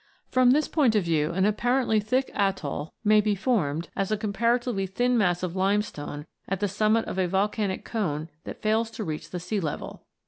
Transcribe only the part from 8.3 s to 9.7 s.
that fails to reach the sea